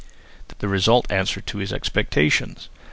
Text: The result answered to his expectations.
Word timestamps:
The 0.57 0.67
result 0.67 1.11
answered 1.11 1.45
to 1.45 1.59
his 1.59 1.71
expectations. 1.71 2.69